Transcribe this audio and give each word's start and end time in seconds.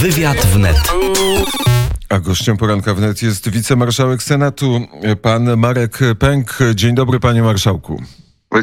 Wywiad 0.00 0.46
wnet. 0.46 0.76
A 2.08 2.18
gościem 2.18 2.56
poranka 2.56 2.94
wnet 2.94 3.22
jest 3.22 3.48
wicemarszałek 3.48 4.22
Senatu, 4.22 4.80
pan 5.22 5.56
Marek 5.56 5.98
Pęk. 6.18 6.58
Dzień 6.74 6.94
dobry, 6.94 7.20
panie 7.20 7.42
marszałku. 7.42 8.02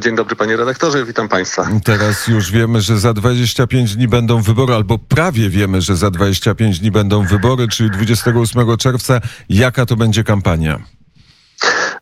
Dzień 0.02 0.16
dobry 0.16 0.36
panie 0.36 0.58
redaktorze, 0.58 1.06
witam 1.06 1.30
państwa. 1.30 1.68
Teraz 1.84 2.28
już 2.28 2.52
wiemy, 2.52 2.82
że 2.82 3.00
za 3.00 3.14
25 3.14 3.96
dni 3.96 4.08
będą 4.08 4.42
wybory, 4.42 4.74
albo 4.74 4.98
prawie 4.98 5.50
wiemy, 5.50 5.82
że 5.82 5.96
za 5.96 6.12
25 6.12 6.80
dni 6.80 6.92
będą 6.92 7.26
wybory, 7.26 7.68
czyli 7.68 7.92
28 7.92 8.78
czerwca. 8.78 9.22
Jaka 9.50 9.86
to 9.86 9.96
będzie 9.96 10.24
kampania? 10.24 10.80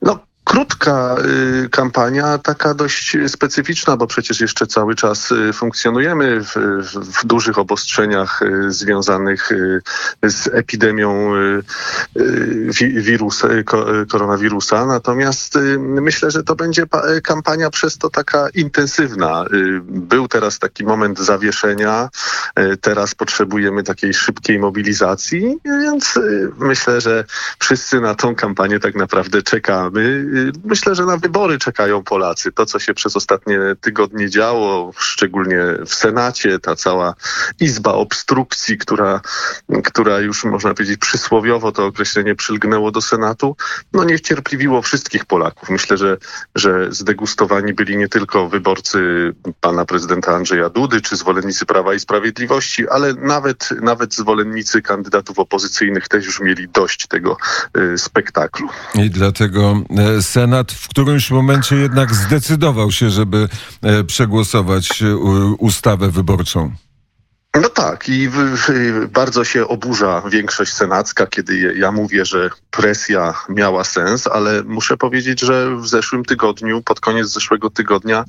No, 0.01 0.19
krótka 0.51 1.15
y, 1.65 1.69
kampania, 1.69 2.37
taka 2.37 2.73
dość 2.73 3.17
specyficzna, 3.27 3.97
bo 3.97 4.07
przecież 4.07 4.41
jeszcze 4.41 4.67
cały 4.67 4.95
czas 4.95 5.31
y, 5.31 5.53
funkcjonujemy 5.53 6.41
w, 6.43 6.55
w, 6.93 7.25
dużych 7.25 7.57
obostrzeniach 7.57 8.41
y, 8.41 8.71
związanych 8.71 9.49
z 10.23 10.47
epidemią 10.47 11.31
wi- 12.65 13.01
wirus, 13.01 13.41
ko- 13.65 14.01
y, 14.01 14.05
koronawirusa. 14.05 14.85
Natomiast 14.85 15.57
myślę, 15.79 16.31
że 16.31 16.43
to 16.43 16.55
będzie 16.55 16.87
pa- 16.87 17.03
kampania 17.23 17.69
przez 17.69 17.97
to 17.97 18.09
taka 18.09 18.49
intensywna. 18.49 19.45
Był 19.83 20.27
teraz 20.27 20.59
taki 20.59 20.83
moment 20.83 21.19
zawieszenia, 21.19 22.09
teraz 22.81 23.15
potrzebujemy 23.15 23.83
takiej 23.83 24.13
szybkiej 24.13 24.59
mobilizacji, 24.59 25.57
więc 25.65 26.19
myślę, 26.59 27.01
że 27.01 27.25
wszyscy 27.59 28.01
na 28.01 28.15
tą 28.15 28.35
kampanię 28.35 28.79
tak 28.79 28.95
naprawdę 28.95 29.41
czekamy. 29.41 30.40
Myślę, 30.63 30.95
że 30.95 31.05
na 31.05 31.17
wybory 31.17 31.57
czekają 31.57 32.03
Polacy. 32.03 32.51
To, 32.51 32.65
co 32.65 32.79
się 32.79 32.93
przez 32.93 33.15
ostatnie 33.15 33.59
tygodnie 33.81 34.29
działo, 34.29 34.91
szczególnie 34.97 35.57
w 35.85 35.93
Senacie, 35.93 36.59
ta 36.59 36.75
cała 36.75 37.13
izba 37.59 37.93
obstrukcji, 37.93 38.77
która, 38.77 39.21
która 39.83 40.19
już 40.19 40.43
można 40.43 40.73
powiedzieć 40.73 40.99
przysłowiowo 40.99 41.71
to 41.71 41.85
określenie 41.85 42.35
przylgnęło 42.35 42.91
do 42.91 43.01
Senatu, 43.01 43.55
no 43.93 44.03
niewcierpliwiło 44.03 44.81
wszystkich 44.81 45.25
Polaków. 45.25 45.69
Myślę, 45.69 45.97
że, 45.97 46.17
że 46.55 46.87
zdegustowani 46.89 47.73
byli 47.73 47.97
nie 47.97 48.07
tylko 48.07 48.49
wyborcy 48.49 48.99
pana 49.61 49.85
prezydenta 49.85 50.35
Andrzeja 50.35 50.69
Dudy, 50.69 51.01
czy 51.01 51.15
zwolennicy 51.15 51.65
Prawa 51.65 51.93
i 51.93 51.99
Sprawiedliwości, 51.99 52.89
ale 52.89 53.13
nawet, 53.13 53.69
nawet 53.81 54.13
zwolennicy 54.13 54.81
kandydatów 54.81 55.39
opozycyjnych 55.39 56.07
też 56.07 56.25
już 56.25 56.39
mieli 56.39 56.69
dość 56.69 57.07
tego 57.07 57.37
y, 57.77 57.97
spektaklu. 57.97 58.69
I 58.95 59.09
dlatego 59.09 59.83
e, 59.97 60.21
Senat 60.31 60.71
w 60.71 60.87
którymś 60.87 61.31
momencie 61.31 61.75
jednak 61.75 62.15
zdecydował 62.15 62.91
się, 62.91 63.09
żeby 63.09 63.49
e, 63.81 64.03
przegłosować 64.03 65.01
e, 65.01 65.15
ustawę 65.57 66.11
wyborczą. 66.11 66.71
No 67.55 67.69
tak, 67.69 68.09
i 68.09 68.29
bardzo 69.09 69.43
się 69.43 69.67
oburza 69.67 70.23
większość 70.29 70.73
senacka, 70.73 71.27
kiedy 71.27 71.73
ja 71.77 71.91
mówię, 71.91 72.25
że 72.25 72.49
presja 72.69 73.33
miała 73.49 73.83
sens, 73.83 74.27
ale 74.27 74.63
muszę 74.63 74.97
powiedzieć, 74.97 75.39
że 75.39 75.75
w 75.75 75.87
zeszłym 75.87 76.25
tygodniu, 76.25 76.81
pod 76.81 76.99
koniec 76.99 77.27
zeszłego 77.27 77.69
tygodnia, 77.69 78.25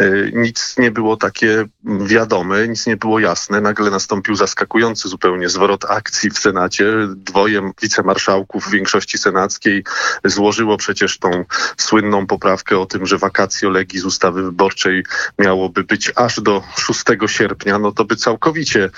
y, 0.00 0.32
nic 0.34 0.74
nie 0.78 0.90
było 0.90 1.16
takie 1.16 1.64
wiadome, 1.84 2.68
nic 2.68 2.86
nie 2.86 2.96
było 2.96 3.18
jasne. 3.18 3.60
Nagle 3.60 3.90
nastąpił 3.90 4.34
zaskakujący 4.34 5.08
zupełnie 5.08 5.48
zwrot 5.48 5.84
akcji 5.84 6.30
w 6.30 6.38
Senacie. 6.38 6.92
Dwoje 7.16 7.70
wicemarszałków 7.82 8.70
większości 8.70 9.18
senackiej 9.18 9.84
złożyło 10.24 10.76
przecież 10.76 11.18
tą 11.18 11.44
słynną 11.76 12.26
poprawkę 12.26 12.78
o 12.78 12.86
tym, 12.86 13.06
że 13.06 13.18
wakacje 13.18 13.70
legi 13.70 13.98
z 13.98 14.04
ustawy 14.04 14.42
wyborczej 14.42 15.04
miałoby 15.38 15.84
być 15.84 16.12
aż 16.16 16.40
do 16.40 16.62
6 16.76 17.04
sierpnia, 17.26 17.78
no 17.78 17.92
to 17.92 18.04
by 18.04 18.16
całkowicie 18.16 18.65
y, 18.76 18.90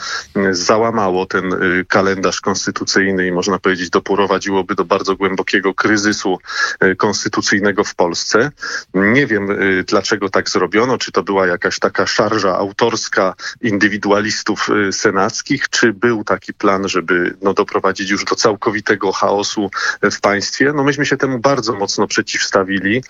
załamało 0.50 1.26
ten 1.26 1.52
y, 1.52 1.84
kalendarz 1.88 2.40
konstytucyjny 2.40 3.26
i 3.26 3.32
można 3.32 3.58
powiedzieć 3.58 3.90
doprowadziłoby 3.90 4.74
do 4.74 4.84
bardzo 4.84 5.16
głębokiego 5.16 5.74
kryzysu 5.74 6.38
y, 6.84 6.96
konstytucyjnego 6.96 7.84
w 7.84 7.94
Polsce. 7.94 8.50
Nie 8.94 9.26
wiem 9.26 9.50
y, 9.50 9.84
dlaczego 9.86 10.28
tak 10.28 10.50
zrobiono, 10.50 10.98
czy 10.98 11.12
to 11.12 11.22
była 11.22 11.46
jakaś 11.46 11.78
taka 11.78 12.06
szarża 12.06 12.56
autorska 12.56 13.34
indywidualistów 13.60 14.68
senackich, 14.92 15.68
czy 15.68 15.92
był 15.92 16.24
taki 16.24 16.54
plan, 16.54 16.88
żeby 16.88 17.36
no, 17.42 17.54
doprowadzić 17.54 18.10
już 18.10 18.24
do 18.24 18.34
całkowitego 18.34 19.12
chaosu 19.12 19.70
w 20.02 20.20
państwie. 20.20 20.72
No 20.72 20.84
myśmy 20.84 21.06
się 21.06 21.16
temu 21.16 21.38
bardzo 21.38 21.74
mocno 21.74 22.06
przeciwstawili, 22.06 23.02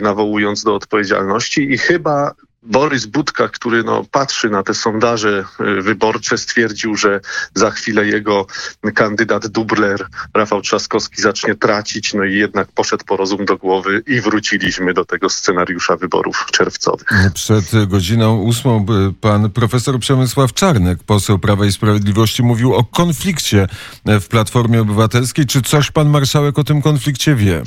nawołując 0.00 0.64
do 0.64 0.74
odpowiedzialności 0.74 1.72
i 1.72 1.78
chyba 1.78 2.34
Borys 2.62 3.06
Budka, 3.06 3.48
który 3.48 3.84
no, 3.84 4.04
patrzy 4.10 4.50
na 4.50 4.62
te 4.62 4.74
sondaże 4.74 5.44
y, 5.78 5.82
wyborcze, 5.82 6.38
stwierdził, 6.38 6.96
że 6.96 7.20
za 7.54 7.70
chwilę 7.70 8.06
jego 8.06 8.46
kandydat 8.94 9.46
dubler 9.46 10.06
Rafał 10.34 10.60
Trzaskowski 10.60 11.22
zacznie 11.22 11.54
tracić, 11.54 12.14
no 12.14 12.24
i 12.24 12.34
jednak 12.34 12.72
poszedł 12.72 13.04
po 13.04 13.16
rozum 13.16 13.44
do 13.44 13.56
głowy 13.56 14.02
i 14.06 14.20
wróciliśmy 14.20 14.94
do 14.94 15.04
tego 15.04 15.28
scenariusza 15.28 15.96
wyborów 15.96 16.46
czerwcowych. 16.52 17.08
Przed 17.34 17.64
godziną 17.86 18.36
ósmą 18.36 18.86
pan 19.20 19.50
profesor 19.50 19.98
Przemysław 19.98 20.52
Czarnek, 20.52 20.98
poseł 21.02 21.38
Prawa 21.38 21.66
i 21.66 21.72
Sprawiedliwości, 21.72 22.42
mówił 22.42 22.74
o 22.74 22.84
konflikcie 22.84 23.66
w 24.06 24.28
Platformie 24.28 24.80
Obywatelskiej. 24.80 25.46
Czy 25.46 25.62
coś 25.62 25.90
pan 25.90 26.08
marszałek 26.08 26.58
o 26.58 26.64
tym 26.64 26.82
konflikcie 26.82 27.34
wie? 27.34 27.62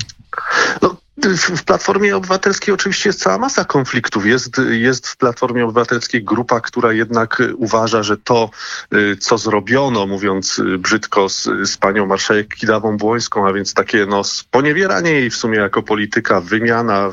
No, 0.82 0.93
w 1.28 1.64
Platformie 1.64 2.16
Obywatelskiej 2.16 2.74
oczywiście 2.74 3.08
jest 3.08 3.20
cała 3.20 3.38
masa 3.38 3.64
konfliktów. 3.64 4.26
Jest, 4.26 4.60
jest 4.70 5.08
w 5.08 5.16
Platformie 5.16 5.64
Obywatelskiej 5.64 6.24
grupa, 6.24 6.60
która 6.60 6.92
jednak 6.92 7.42
uważa, 7.56 8.02
że 8.02 8.16
to, 8.16 8.50
y, 8.94 9.16
co 9.16 9.38
zrobiono, 9.38 10.06
mówiąc 10.06 10.58
y, 10.58 10.78
brzydko, 10.78 11.28
z, 11.28 11.42
z 11.64 11.76
panią 11.76 12.06
marszałek 12.06 12.54
Kidawą 12.54 12.96
Błońską, 12.96 13.48
a 13.48 13.52
więc 13.52 13.74
takie 13.74 14.06
no, 14.06 14.24
sponiewieranie 14.24 15.10
jej 15.12 15.30
w 15.30 15.36
sumie 15.36 15.58
jako 15.58 15.82
polityka, 15.82 16.40
wymiana, 16.40 17.10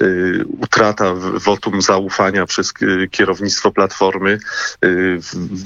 y, 0.00 0.04
y, 0.04 0.44
utrata 0.60 1.14
wotum 1.14 1.82
zaufania 1.82 2.46
przez 2.46 2.72
kierownictwo 3.10 3.70
Platformy, 3.70 4.38
y, 4.84 5.18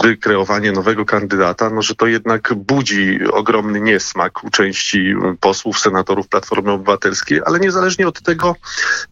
wykreowanie 0.02 0.72
nowego 0.72 1.04
kandydata, 1.04 1.70
no, 1.70 1.82
że 1.82 1.94
to 1.94 2.06
jednak 2.06 2.54
budzi 2.54 3.18
ogromny 3.32 3.80
niesmak 3.80 4.44
u 4.44 4.50
części 4.50 5.14
posłów, 5.40 5.78
senatorów 5.78 6.28
Platformy 6.28 6.70
Obywatelskiej, 6.70 7.40
ale 7.52 7.60
niezależnie 7.60 8.08
od 8.08 8.22
tego, 8.22 8.56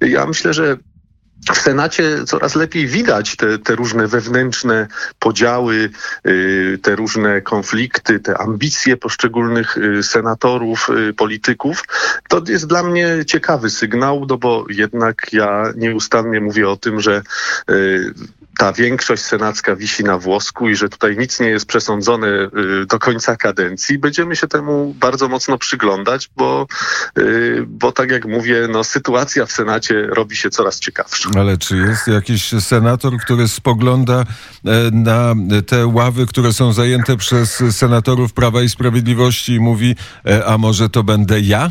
ja 0.01 0.27
myślę, 0.27 0.55
że 0.55 0.77
w 1.53 1.59
Senacie 1.59 2.25
coraz 2.27 2.55
lepiej 2.55 2.87
widać 2.87 3.37
te, 3.37 3.59
te 3.59 3.77
różne 3.77 4.07
wewnętrzne 4.07 4.87
podziały, 5.19 5.91
y, 6.27 6.79
te 6.83 6.97
różne 6.97 7.41
konflikty, 7.41 8.21
te 8.21 8.39
ambicje 8.39 8.97
poszczególnych 8.97 9.77
y, 9.77 10.03
senatorów, 10.03 10.89
y, 11.11 11.15
polityków. 11.15 11.85
To 12.29 12.43
jest 12.49 12.67
dla 12.67 12.83
mnie 12.83 13.25
ciekawy 13.27 13.71
sygnał, 13.71 14.27
no 14.29 14.39
bo 14.39 14.65
jednak 14.69 15.33
ja 15.33 15.65
nieustannie 15.77 16.41
mówię 16.41 16.69
o 16.69 16.77
tym, 16.77 17.01
że 17.01 17.23
ta 18.59 18.73
większość 18.73 19.23
senacka 19.23 19.77
wisi 19.77 20.05
na 20.05 20.19
włosku 20.19 20.69
i 20.69 20.77
że 20.77 20.89
tutaj 20.89 21.17
nic 21.17 21.41
nie 21.41 21.49
jest 21.49 21.67
przesądzone 21.67 22.27
y, 22.27 22.87
do 22.87 22.99
końca 22.99 23.37
kadencji. 23.37 23.99
Będziemy 23.99 24.37
się 24.37 24.49
temu 24.49 24.95
bardzo 25.01 25.29
mocno 25.29 25.59
przyglądać, 25.59 26.31
bo, 26.37 26.67
y, 27.19 27.65
bo 27.67 27.93
tak 27.93 28.11
jak 28.11 28.27
mówię, 28.27 28.69
no, 28.71 28.85
sytuacja 28.85 29.47
w 29.47 29.53
Senacie 29.53 30.07
robi 30.07 30.37
się 30.37 30.51
coraz 30.51 30.81
ciekawsza. 30.81 31.31
Ale 31.37 31.59
czy 31.59 31.77
jest 31.77 32.07
jakiś 32.07 32.51
senator, 32.61 33.13
który 33.19 33.49
spogląda 33.49 34.21
e, 34.21 34.91
na 34.93 35.35
te 35.67 35.87
ławy, 35.87 36.27
które 36.27 36.53
są 36.53 36.73
zajęte 36.73 37.17
przez 37.17 37.63
senatorów 37.71 38.33
Prawa 38.33 38.63
i 38.63 38.69
Sprawiedliwości 38.69 39.53
i 39.53 39.61
mówi, 39.61 39.97
e, 40.27 40.47
a 40.47 40.59
może 40.59 40.89
to 40.89 41.03
będę 41.03 41.41
ja? 41.41 41.71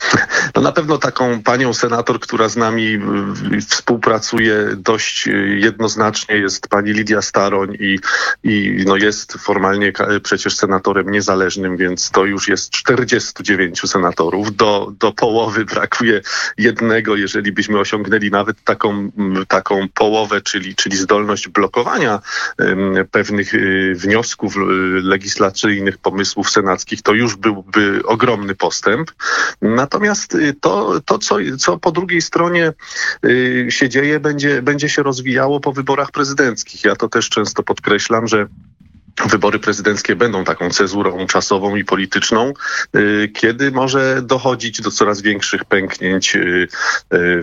No 0.54 0.62
na 0.62 0.72
pewno 0.72 0.98
taką 0.98 1.42
panią 1.42 1.74
senator, 1.74 2.20
która 2.20 2.48
z 2.48 2.56
nami 2.56 2.98
y, 3.52 3.60
współpracuje 3.60 4.54
dość 4.76 5.28
y, 5.28 5.58
jednoznacznie 5.60 6.36
jest 6.36 6.68
pani 6.68 6.92
Lidia 6.92 7.22
Staroń 7.22 7.76
i, 7.80 7.98
i 8.44 8.84
no 8.86 8.96
jest 8.96 9.32
formalnie 9.32 9.92
przecież 10.22 10.56
senatorem 10.56 11.10
niezależnym, 11.10 11.76
więc 11.76 12.10
to 12.10 12.24
już 12.24 12.48
jest 12.48 12.70
49 12.70 13.80
senatorów. 13.80 14.56
Do, 14.56 14.92
do 14.98 15.12
połowy 15.12 15.64
brakuje 15.64 16.20
jednego, 16.58 17.16
jeżeli 17.16 17.52
byśmy 17.52 17.78
osiągnęli 17.78 18.30
nawet 18.30 18.64
taką, 18.64 19.10
taką 19.48 19.88
połowę, 19.94 20.40
czyli, 20.40 20.74
czyli 20.74 20.96
zdolność 20.96 21.48
blokowania 21.48 22.20
pewnych 23.10 23.54
y, 23.54 23.94
wniosków 23.96 24.56
y, 24.56 24.60
legislacyjnych, 25.02 25.98
pomysłów 25.98 26.50
senackich, 26.50 27.02
to 27.02 27.12
już 27.12 27.36
byłby 27.36 28.02
ogromny 28.04 28.54
postęp. 28.54 29.10
Natomiast 29.90 30.34
y, 30.34 30.54
to, 30.60 31.00
to 31.04 31.18
co, 31.18 31.36
co 31.58 31.78
po 31.78 31.92
drugiej 31.92 32.22
stronie 32.22 32.72
y, 33.24 33.66
się 33.70 33.88
dzieje, 33.88 34.20
będzie, 34.20 34.62
będzie 34.62 34.88
się 34.88 35.02
rozwijało 35.02 35.60
po 35.60 35.72
wyborach 35.72 36.10
prezydenckich. 36.10 36.84
Ja 36.84 36.96
to 36.96 37.08
też 37.08 37.28
często 37.28 37.62
podkreślam, 37.62 38.28
że 38.28 38.46
wybory 39.26 39.58
prezydenckie 39.58 40.16
będą 40.16 40.44
taką 40.44 40.70
cezurą 40.70 41.26
czasową 41.26 41.76
i 41.76 41.84
polityczną, 41.84 42.52
y, 42.96 43.32
kiedy 43.34 43.70
może 43.70 44.22
dochodzić 44.22 44.80
do 44.80 44.90
coraz 44.90 45.22
większych 45.22 45.64
pęknięć 45.64 46.36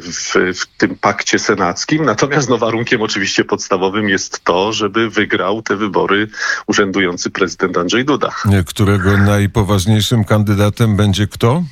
w, 0.02 0.34
w, 0.60 0.78
tym 0.78 0.96
pakcie 0.96 1.40
senackim. 1.40 2.06
Natomiast 2.06 2.50
no, 2.50 2.58
warunkiem 2.58 3.02
oczywiście 3.02 3.44
podstawowym 3.44 4.10
jest 4.10 4.44
to, 4.44 4.74
żeby 4.74 5.10
wygrał 5.10 5.62
te 5.62 5.76
wybory 5.76 6.28
urzędujący 6.68 7.30
prezydent 7.30 7.78
Andrzej 7.78 8.06
Duda. 8.06 8.32
Którego 8.66 9.18
najpoważniejszym 9.18 10.24
kandydatem 10.24 10.96
będzie 10.96 11.28
kto? 11.28 11.64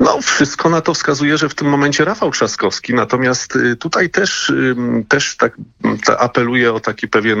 No, 0.00 0.20
wszystko 0.22 0.70
na 0.70 0.80
to 0.80 0.94
wskazuje, 0.94 1.38
że 1.38 1.48
w 1.48 1.54
tym 1.54 1.68
momencie 1.68 2.04
Rafał 2.04 2.30
Trzaskowski, 2.30 2.94
natomiast 2.94 3.56
y, 3.56 3.76
tutaj 3.76 4.10
też, 4.10 4.52
też 5.08 5.36
tak 5.36 5.56
apeluję 6.18 6.72
o 6.72 6.80
taki 6.80 7.08
pewien 7.08 7.38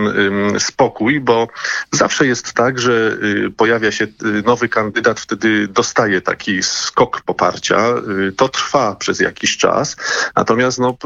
spokój, 0.58 1.20
bo 1.20 1.48
zawsze 1.92 2.26
jest 2.26 2.52
tak, 2.52 2.78
że 2.78 3.16
y, 3.22 3.50
pojawia 3.56 3.92
się 3.92 4.04
y, 4.04 4.08
nowy 4.46 4.68
kandydat, 4.68 5.20
wtedy 5.20 5.68
dostaje 5.68 6.20
taki 6.20 6.62
skok 6.62 7.20
poparcia. 7.20 7.94
To 8.36 8.48
trwa 8.48 8.96
przez 8.96 9.20
jakiś 9.20 9.56
czas, 9.56 9.96
natomiast 10.36 10.78
no, 10.78 10.96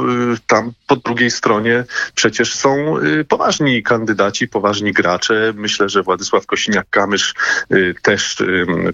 tam 0.46 0.72
po 0.86 0.96
drugiej 0.96 1.30
stronie 1.30 1.84
przecież 2.14 2.54
są 2.54 2.94
poważni 3.28 3.82
kandydaci, 3.82 4.48
poważni 4.48 4.92
gracze. 4.92 5.52
Myślę, 5.56 5.88
że 5.88 6.02
Władysław 6.02 6.46
Kosiniak-Kamysz 6.46 7.34
też 8.02 8.36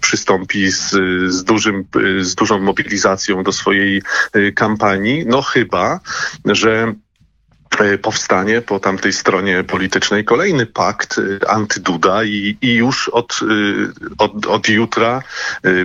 przystąpi 0.01 0.71
z, 0.71 0.91
z 1.33 1.45
dużym, 1.45 1.84
z 2.21 2.35
dużą 2.35 2.61
mobilizacją 2.61 3.43
do 3.43 3.53
swojej 3.53 4.03
y, 4.37 4.53
kampanii. 4.53 5.27
No 5.27 5.43
chyba, 5.43 6.01
że 6.45 6.95
powstanie 8.03 8.63
po 8.63 8.81
tamtej 8.81 9.13
stronie 9.13 9.65
politycznej 9.65 10.25
kolejny 10.25 10.67
pakt 10.67 11.19
e, 11.19 11.51
antyduda 11.51 12.25
i, 12.25 12.57
i 12.63 12.75
już 12.75 13.09
od, 13.09 13.41
e, 13.43 14.15
od, 14.19 14.47
od 14.47 14.69
jutra 14.69 15.23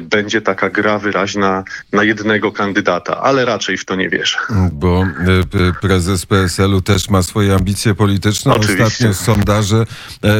będzie 0.01 0.41
taka 0.41 0.69
gra 0.69 0.99
wyraźna 0.99 1.63
na 1.91 2.03
jednego 2.03 2.51
kandydata, 2.51 3.21
ale 3.21 3.45
raczej 3.45 3.77
w 3.77 3.85
to 3.85 3.95
nie 3.95 4.09
wierzę. 4.09 4.37
Bo 4.71 5.05
prezes 5.81 6.25
PSL-u 6.25 6.81
też 6.81 7.09
ma 7.09 7.23
swoje 7.23 7.55
ambicje 7.55 7.95
polityczne. 7.95 8.53
Oczywiście. 8.53 8.83
Ostatnio 8.83 9.13
sondaże 9.13 9.85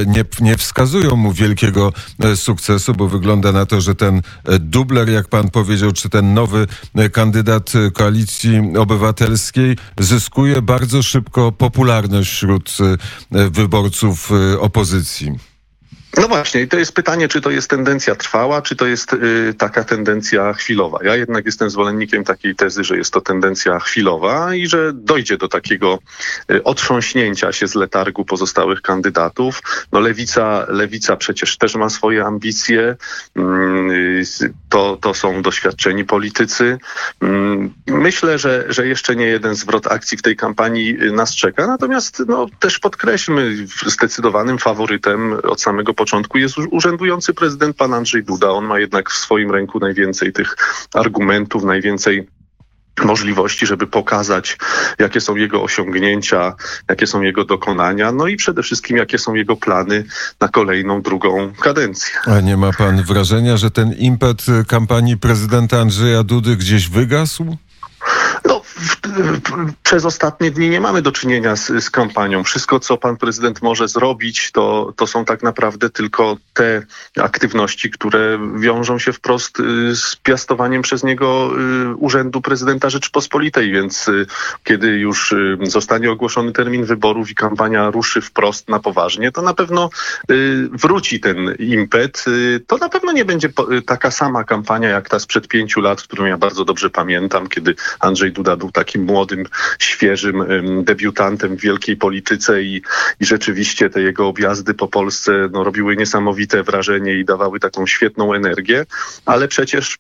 nie, 0.08 0.26
nie 0.42 0.58
wskazują 0.58 1.16
mu 1.16 1.34
wielkiego 1.34 1.94
sukcesu, 2.36 2.94
bo 2.94 3.08
wygląda 3.08 3.52
na 3.52 3.66
to, 3.66 3.82
że 3.82 3.96
ten 3.96 4.22
dubler, 4.60 5.10
jak 5.10 5.28
pan 5.28 5.50
powiedział, 5.50 5.92
czy 5.92 6.10
ten 6.10 6.34
nowy 6.34 6.68
kandydat 7.12 7.74
koalicji 7.94 8.62
obywatelskiej 8.78 9.78
zyskuje 10.00 10.62
bardzo 10.62 11.04
szybko 11.04 11.39
popularność 11.58 12.32
wśród 12.32 12.78
e, 13.32 13.50
wyborców 13.50 14.32
e, 14.32 14.60
opozycji. 14.60 15.49
No 16.20 16.28
właśnie, 16.28 16.62
i 16.62 16.68
to 16.68 16.78
jest 16.78 16.92
pytanie, 16.92 17.28
czy 17.28 17.42
to 17.42 17.52
jest 17.52 17.70
tendencja 17.70 18.16
trwała, 18.16 18.62
czy 18.62 18.76
to 18.76 18.86
jest 18.86 19.14
y, 19.14 19.54
taka 19.58 19.84
tendencja 19.84 20.54
chwilowa. 20.54 21.00
Ja 21.04 21.16
jednak 21.16 21.46
jestem 21.46 21.70
zwolennikiem 21.70 22.24
takiej 22.24 22.56
tezy, 22.56 22.84
że 22.84 22.98
jest 22.98 23.14
to 23.14 23.22
tendencja 23.22 23.80
chwilowa 23.80 24.56
i 24.56 24.68
że 24.68 24.94
dojdzie 24.94 25.38
do 25.38 25.48
takiego 25.48 26.00
y, 26.52 26.64
otrząśnięcia 26.64 27.52
się 27.52 27.68
z 27.68 27.76
letargu 27.76 28.26
pozostałych 28.26 28.82
kandydatów. 28.82 29.62
No 29.92 30.00
lewica, 30.00 30.66
lewica 30.70 31.16
przecież 31.16 31.58
też 31.58 31.76
ma 31.76 31.90
swoje 31.90 32.26
ambicje. 32.26 32.96
Y, 33.38 34.54
to, 34.70 34.98
to 35.02 35.14
są 35.14 35.42
doświadczeni 35.42 36.06
politycy. 36.06 36.78
Mm, 37.22 37.74
myślę, 37.88 38.40
że, 38.40 38.66
że 38.70 38.88
jeszcze 38.88 39.16
nie 39.16 39.26
jeden 39.26 39.56
zwrot 39.56 39.88
akcji 39.88 40.18
w 40.18 40.22
tej 40.22 40.36
kampanii 40.36 41.04
y, 41.04 41.12
nas 41.12 41.36
czeka. 41.36 41.68
Natomiast 41.68 42.24
no, 42.28 42.46
też 42.60 42.80
podkreślmy, 42.80 43.68
zdecydowanym 43.86 44.58
faworytem 44.58 45.38
od 45.44 45.62
samego 45.62 45.94
początku 45.94 46.09
jest 46.36 46.56
urzędujący 46.72 47.34
prezydent 47.34 47.78
pan 47.78 47.94
Andrzej 47.94 48.24
Duda. 48.24 48.50
On 48.50 48.66
ma 48.66 48.80
jednak 48.80 49.10
w 49.10 49.14
swoim 49.14 49.52
ręku 49.52 49.80
najwięcej 49.80 50.34
tych 50.34 50.58
argumentów, 50.94 51.64
najwięcej 51.64 52.28
możliwości, 53.06 53.68
żeby 53.68 53.88
pokazać, 53.88 54.58
jakie 55.00 55.22
są 55.22 55.36
jego 55.36 55.64
osiągnięcia, 55.64 56.56
jakie 56.90 57.08
są 57.08 57.22
jego 57.22 57.46
dokonania, 57.46 58.12
no 58.12 58.28
i 58.28 58.36
przede 58.36 58.64
wszystkim, 58.64 58.98
jakie 58.98 59.18
są 59.18 59.34
jego 59.34 59.56
plany 59.56 60.04
na 60.40 60.48
kolejną, 60.48 61.02
drugą 61.02 61.54
kadencję. 61.62 62.14
A 62.26 62.40
nie 62.40 62.58
ma 62.58 62.74
pan 62.74 63.04
wrażenia, 63.04 63.58
że 63.58 63.72
ten 63.72 63.94
impet 63.94 64.46
kampanii 64.68 65.18
prezydenta 65.18 65.80
Andrzeja 65.80 66.24
Dudy 66.24 66.56
gdzieś 66.56 66.90
wygasł? 66.90 67.58
Przez 69.84 70.06
ostatnie 70.06 70.52
dni 70.52 70.70
nie 70.70 70.82
mamy 70.82 71.02
do 71.02 71.12
czynienia 71.12 71.56
z, 71.56 71.84
z, 71.84 71.90
kampanią. 71.90 72.44
Wszystko, 72.44 72.80
co 72.80 72.98
pan 72.98 73.18
prezydent 73.18 73.62
może 73.62 73.88
zrobić, 73.88 74.52
to, 74.52 74.94
to 74.96 75.08
są 75.08 75.26
tak 75.26 75.44
naprawdę 75.44 75.90
tylko 75.90 76.38
te 76.54 76.86
aktywności, 77.18 77.92
które 77.92 78.40
wiążą 78.56 79.00
się 79.00 79.14
wprost 79.14 79.60
y, 79.60 79.96
z 79.96 80.16
piastowaniem 80.16 80.82
przez 80.82 81.04
niego 81.04 81.52
y, 81.92 81.96
Urzędu 81.96 82.42
Prezydenta 82.42 82.90
Rzeczypospolitej. 82.90 83.72
Więc 83.72 84.08
y, 84.08 84.26
kiedy 84.64 84.88
już 84.88 85.36
zostanie 85.64 86.12
ogłoszony 86.12 86.52
termin 86.52 86.86
wyborów 86.86 87.32
i 87.32 87.36
kampania 87.36 87.92
ruszy 87.92 88.22
wprost 88.22 88.70
na 88.70 88.80
poważnie, 88.80 89.32
to 89.32 89.42
na 89.42 89.54
pewno 89.54 89.90
wróci 90.72 91.20
ten 91.20 91.56
impet. 91.60 92.26
To 92.68 92.78
na 92.78 92.90
pewno 92.90 93.12
nie 93.12 93.26
będzie 93.26 93.50
taka 93.86 94.12
sama 94.12 94.44
kampania 94.44 94.90
jak 94.90 95.10
ta 95.10 95.20
sprzed 95.20 95.48
pięciu 95.48 95.82
lat, 95.82 96.02
którą 96.02 96.26
ja 96.26 96.38
bardzo 96.38 96.66
dobrze 96.66 96.90
pamiętam, 96.90 97.48
kiedy 97.48 97.76
Andrzej 98.00 98.32
Duda 98.32 98.56
był 98.56 98.69
takim 98.72 99.04
młodym, 99.04 99.44
świeżym 99.80 100.44
debiutantem 100.84 101.58
w 101.58 101.62
wielkiej 101.62 101.98
polityce 101.98 102.64
i, 102.64 102.82
i 103.20 103.26
rzeczywiście 103.26 103.90
te 103.90 104.02
jego 104.02 104.28
objazdy 104.28 104.74
po 104.74 104.88
Polsce 104.88 105.50
no, 105.52 105.64
robiły 105.64 105.96
niesamowite 105.96 106.64
wrażenie 106.64 107.20
i 107.20 107.26
dawały 107.26 107.60
taką 107.60 107.88
świetną 107.88 108.34
energię, 108.34 108.86
ale 109.26 109.48
przecież 109.48 109.98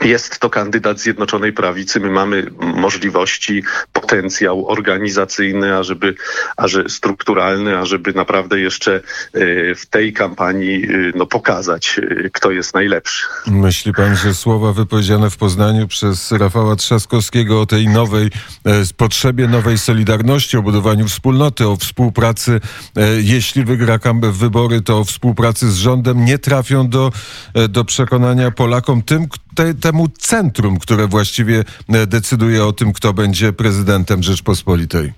jest 0.00 0.38
to 0.38 0.50
kandydat 0.50 1.00
Zjednoczonej 1.00 1.52
Prawicy. 1.52 2.00
My 2.00 2.10
mamy 2.10 2.46
możliwości, 2.60 3.62
potencjał 3.92 4.68
organizacyjny, 4.68 5.76
ażeby, 5.76 6.14
ażeby 6.56 6.90
strukturalny, 6.90 7.78
ażeby 7.78 8.12
naprawdę 8.12 8.60
jeszcze 8.60 8.94
e, 8.94 9.00
w 9.74 9.86
tej 9.86 10.12
kampanii 10.12 10.84
e, 10.84 10.88
no, 11.14 11.26
pokazać, 11.26 12.00
e, 12.24 12.30
kto 12.30 12.50
jest 12.50 12.74
najlepszy. 12.74 13.26
Myśli 13.46 13.92
pan, 13.92 14.16
że 14.16 14.34
słowa 14.34 14.72
wypowiedziane 14.72 15.30
w 15.30 15.36
Poznaniu 15.36 15.88
przez 15.88 16.32
Rafała 16.32 16.76
Trzaskowskiego 16.76 17.60
o 17.60 17.66
tej 17.66 17.88
nowej 17.88 18.30
potrzebie 18.96 19.48
nowej 19.48 19.78
solidarności, 19.78 20.56
o 20.56 20.62
budowaniu 20.62 21.08
wspólnoty, 21.08 21.68
o 21.68 21.76
współpracy, 21.76 22.60
jeśli 23.18 23.64
wygra 23.64 23.98
wybory, 24.32 24.82
to 24.82 24.98
o 24.98 25.04
współpracy 25.04 25.70
z 25.70 25.76
rządem, 25.76 26.24
nie 26.24 26.38
trafią 26.38 26.88
do, 26.88 27.12
do 27.68 27.84
przekonania 27.84 28.50
Polakom 28.50 29.02
tym, 29.02 29.28
te, 29.54 29.74
temu 29.74 30.08
centrum, 30.08 30.78
które 30.78 31.08
właściwie 31.08 31.64
e, 31.88 32.06
decyduje 32.06 32.64
o 32.64 32.72
tym, 32.72 32.92
kto 32.92 33.12
będzie 33.12 33.52
prezydentem 33.52 34.22
Rzeczpospolitej? 34.22 35.12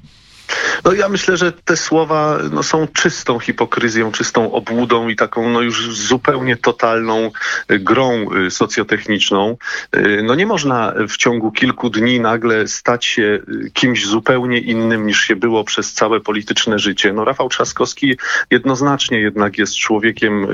No 0.85 0.93
ja 0.93 1.09
myślę, 1.09 1.37
że 1.37 1.53
te 1.53 1.77
słowa 1.77 2.39
no, 2.53 2.63
są 2.63 2.87
czystą 2.89 3.39
hipokryzją, 3.39 4.13
czystą 4.13 4.53
obłudą 4.53 5.09
i 5.09 5.17
taką 5.17 5.51
no, 5.51 5.61
już 5.61 5.97
zupełnie 5.97 6.57
totalną 6.57 7.31
y, 7.71 7.79
grą 7.79 8.27
y, 8.47 8.51
socjotechniczną. 8.51 9.57
Y, 9.97 10.21
no 10.25 10.35
nie 10.35 10.47
można 10.47 10.93
w 11.09 11.17
ciągu 11.17 11.53
kilku 11.53 11.91
dni 11.91 12.21
nagle 12.21 12.69
stać 12.69 13.05
się 13.05 13.41
kimś 13.73 14.07
zupełnie 14.07 14.59
innym 14.59 15.07
niż 15.07 15.21
się 15.21 15.37
było 15.37 15.65
przez 15.65 15.93
całe 15.93 16.21
polityczne 16.21 16.79
życie. 16.79 17.13
No 17.13 17.25
Rafał 17.25 17.49
Trzaskowski 17.49 18.17
jednoznacznie 18.51 19.21
jednak 19.21 19.59
jest 19.59 19.77
człowiekiem 19.77 20.47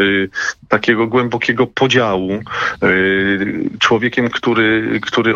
takiego 0.69 1.07
głębokiego 1.07 1.66
podziału, 1.66 2.42
człowiekiem, 3.78 4.30
który, 4.30 5.00
który 5.02 5.35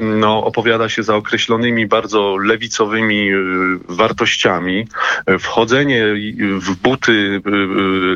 no, 0.00 0.44
opowiada 0.44 0.88
się 0.88 1.02
za 1.02 1.16
określonymi 1.16 1.86
bardzo 1.86 2.36
lewicowymi 2.36 3.30
wartościami, 3.96 4.88
wchodzenie 5.38 6.04
w 6.58 6.76
buty 6.76 7.12
y, 7.12 7.16
y, 7.16 7.42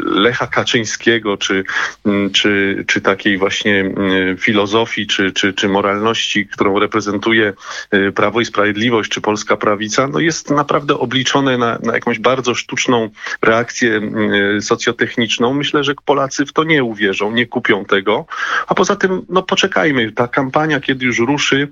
Lecha 0.05 0.47
Kaczyńskiego, 0.47 1.37
czy, 1.37 1.65
mm, 2.07 2.31
czy, 2.31 2.85
czy 2.87 3.01
takiej 3.01 3.39
właśnie 3.39 3.81
mm, 3.81 4.37
filozofii, 4.37 5.07
czy, 5.07 5.33
czy, 5.33 5.53
czy 5.53 5.69
moralności, 5.69 6.47
którą 6.47 6.79
reprezentuje 6.79 7.53
y, 7.95 8.13
Prawo 8.13 8.41
i 8.41 8.45
Sprawiedliwość, 8.45 9.11
czy 9.11 9.21
Polska 9.21 9.57
Prawica, 9.57 10.09
no 10.09 10.19
jest 10.19 10.51
naprawdę 10.51 10.99
obliczone 10.99 11.59
na, 11.59 11.79
na 11.83 11.95
jakąś 11.95 12.19
bardzo 12.19 12.55
sztuczną 12.55 13.11
reakcję 13.43 13.97
mm, 13.97 14.63
socjotechniczną. 14.63 15.55
Myślę, 15.55 15.85
że 15.85 15.95
Polacy 16.05 16.47
w 16.47 16.53
to 16.53 16.65
nie 16.65 16.85
uwierzą, 16.85 17.33
nie 17.33 17.47
kupią 17.47 17.85
tego. 17.85 18.27
A 18.67 18.75
poza 18.75 18.97
tym, 18.97 19.27
no 19.29 19.43
poczekajmy, 19.43 20.13
ta 20.13 20.29
kampania, 20.29 20.81
kiedy 20.81 21.07
już 21.07 21.19
ruszy, 21.19 21.69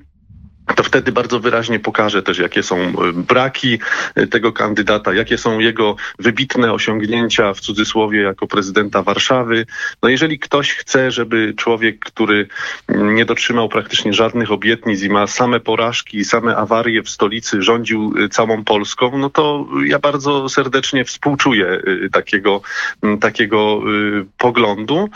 to 0.76 0.83
wtedy 0.94 1.12
bardzo 1.12 1.40
wyraźnie 1.40 1.80
pokaże 1.80 2.22
też, 2.22 2.38
jakie 2.38 2.62
są 2.62 2.76
e, 2.78 2.92
braki 3.12 3.78
e, 4.14 4.26
tego 4.26 4.52
kandydata, 4.52 5.14
jakie 5.14 5.38
są 5.38 5.58
jego 5.58 5.96
wybitne 6.18 6.72
osiągnięcia 6.72 7.54
w 7.54 7.60
cudzysłowie 7.60 8.22
jako 8.22 8.46
prezydenta 8.46 9.02
Warszawy. 9.02 9.66
No 10.02 10.08
jeżeli 10.08 10.38
ktoś 10.38 10.72
chce, 10.72 11.10
żeby 11.10 11.54
człowiek, 11.56 11.98
który 11.98 12.46
nie 12.88 13.24
dotrzymał 13.24 13.68
praktycznie 13.68 14.12
żadnych 14.12 14.52
obietnic 14.52 15.02
i 15.02 15.08
ma 15.08 15.26
same 15.26 15.60
porażki, 15.60 16.24
same 16.24 16.56
awarie 16.56 17.02
w 17.02 17.10
stolicy, 17.10 17.62
rządził 17.62 18.14
e, 18.24 18.28
całą 18.28 18.64
Polską, 18.64 19.18
no 19.18 19.30
to 19.30 19.66
ja 19.86 19.98
bardzo 19.98 20.48
serdecznie 20.48 21.04
współczuję 21.04 21.82
takiego, 22.12 22.60
takiego 23.20 23.80
poglądu. 24.38 25.08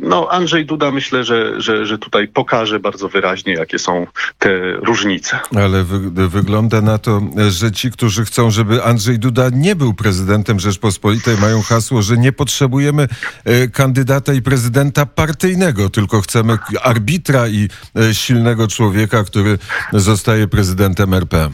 No 0.00 0.28
Andrzej 0.30 0.66
Duda 0.66 0.90
myślę, 0.90 1.24
że, 1.24 1.60
że, 1.60 1.86
że 1.86 1.98
tutaj 1.98 2.28
pokaże 2.28 2.80
bardzo 2.80 3.08
wyraźnie, 3.08 3.52
jakie 3.52 3.78
są 3.78 4.06
te 4.38 4.81
różnice. 4.82 5.40
Ale 5.56 5.84
wy, 5.84 6.28
wygląda 6.28 6.80
na 6.80 6.98
to, 6.98 7.20
że 7.48 7.72
ci, 7.72 7.90
którzy 7.90 8.24
chcą, 8.24 8.50
żeby 8.50 8.84
Andrzej 8.84 9.18
Duda 9.18 9.48
nie 9.52 9.76
był 9.76 9.94
prezydentem 9.94 10.60
Rzeczpospolitej, 10.60 11.36
mają 11.36 11.62
hasło, 11.62 12.02
że 12.02 12.16
nie 12.16 12.32
potrzebujemy 12.32 13.08
e, 13.44 13.68
kandydata 13.68 14.32
i 14.32 14.42
prezydenta 14.42 15.06
partyjnego, 15.06 15.90
tylko 15.90 16.20
chcemy 16.20 16.58
arbitra 16.82 17.48
i 17.48 17.68
e, 17.96 18.14
silnego 18.14 18.68
człowieka, 18.68 19.24
który 19.24 19.58
zostaje 19.92 20.48
prezydentem 20.48 21.14
RP. 21.14 21.50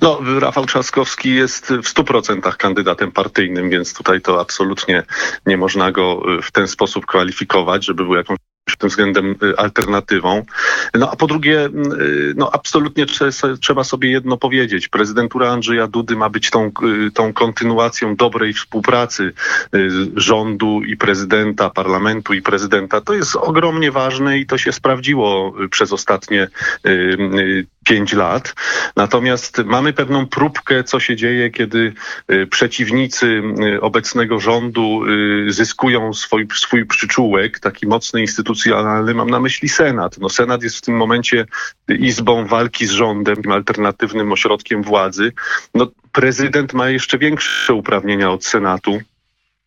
No, 0.00 0.20
Rafał 0.38 0.66
Trzaskowski 0.66 1.34
jest 1.34 1.66
w 1.66 1.94
100% 1.94 2.56
kandydatem 2.56 3.12
partyjnym, 3.12 3.70
więc 3.70 3.94
tutaj 3.94 4.20
to 4.20 4.40
absolutnie 4.40 5.02
nie 5.46 5.56
można 5.56 5.92
go 5.92 6.22
w 6.42 6.52
ten 6.52 6.68
sposób 6.68 7.06
kwalifikować, 7.06 7.84
żeby 7.84 8.04
był 8.04 8.14
jakąś 8.14 8.38
tym 8.78 8.88
względem 8.88 9.34
y, 9.42 9.56
alternatywą. 9.56 10.42
No 10.94 11.10
a 11.10 11.16
po 11.16 11.26
drugie, 11.26 11.66
y, 11.66 12.34
no 12.36 12.50
absolutnie 12.52 13.06
trzeba 13.60 13.84
sobie 13.84 14.10
jedno 14.10 14.36
powiedzieć. 14.36 14.88
Prezydentura 14.88 15.50
Andrzeja 15.50 15.86
Dudy 15.86 16.16
ma 16.16 16.30
być 16.30 16.50
tą, 16.50 16.70
y, 17.06 17.10
tą 17.10 17.32
kontynuacją 17.32 18.16
dobrej 18.16 18.52
współpracy 18.52 19.32
rządu 20.16 20.82
i 20.82 20.96
prezydenta, 20.96 21.70
parlamentu 21.70 22.34
i 22.34 22.42
prezydenta. 22.42 23.00
To 23.00 23.14
jest 23.14 23.36
ogromnie 23.36 23.92
ważne 23.92 24.38
i 24.38 24.46
to 24.46 24.58
się 24.58 24.72
sprawdziło 24.72 25.54
przez 25.70 25.92
ostatnie 25.92 26.48
pięć 27.88 28.12
lat. 28.12 28.54
Natomiast 28.96 29.58
mamy 29.64 29.92
pewną 29.92 30.26
próbkę, 30.26 30.84
co 30.84 31.00
się 31.00 31.16
dzieje, 31.16 31.50
kiedy 31.50 31.92
przeciwnicy 32.50 33.42
obecnego 33.80 34.40
rządu 34.40 35.02
zyskują 35.48 36.14
swój, 36.14 36.46
swój 36.54 36.86
przyczółek, 36.86 37.60
taki 37.60 37.86
mocny 37.86 38.20
instytucjonalny 38.20 39.14
mam 39.14 39.30
na 39.30 39.40
myśli 39.40 39.68
Senat. 39.68 40.18
No, 40.18 40.28
Senat 40.28 40.62
jest 40.62 40.76
w 40.76 40.80
tym 40.80 40.96
momencie 40.96 41.46
izbą 41.88 42.46
walki 42.46 42.86
z 42.86 42.90
rządem, 42.90 43.36
alternatywnym 43.50 44.32
ośrodkiem 44.32 44.82
władzy. 44.82 45.32
No, 45.74 45.90
prezydent 46.12 46.72
ma 46.72 46.88
jeszcze 46.88 47.18
większe 47.18 47.74
uprawnienia 47.74 48.30
od 48.30 48.44
Senatu 48.44 49.00